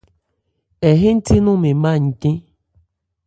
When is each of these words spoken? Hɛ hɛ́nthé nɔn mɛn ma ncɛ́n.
Hɛ 0.83 0.89
hɛ́nthé 1.01 1.35
nɔn 1.45 1.57
mɛn 1.61 1.77
ma 1.83 1.91
ncɛ́n. 2.05 2.37